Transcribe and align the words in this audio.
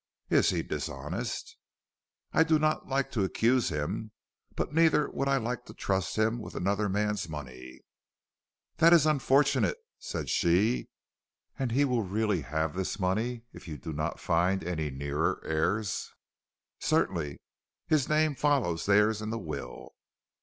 "Is 0.31 0.49
he 0.49 0.63
dishonest?" 0.63 1.57
"I 2.33 2.41
do 2.43 2.57
not 2.57 2.87
like 2.87 3.11
to 3.11 3.23
accuse 3.23 3.69
him, 3.69 4.09
but 4.55 4.73
neither 4.73 5.07
would 5.11 5.27
I 5.27 5.37
like 5.37 5.65
to 5.65 5.75
trust 5.75 6.15
him 6.17 6.39
with 6.39 6.55
another 6.55 6.89
man's 6.89 7.29
money." 7.29 7.81
"That 8.77 8.93
is 8.93 9.05
unfortunate," 9.05 9.77
said 9.99 10.27
she. 10.27 10.89
"And 11.59 11.71
he 11.71 11.85
will 11.85 12.01
really 12.01 12.41
have 12.41 12.73
this 12.73 12.99
money 12.99 13.43
if 13.53 13.67
you 13.67 13.77
do 13.77 13.93
not 13.93 14.19
find 14.19 14.63
any 14.63 14.89
nearer 14.89 15.39
heirs?" 15.45 16.09
"Certainly; 16.79 17.37
his 17.85 18.09
name 18.09 18.33
follows 18.33 18.87
theirs 18.87 19.21
in 19.21 19.29
the 19.29 19.37
will." 19.37 19.91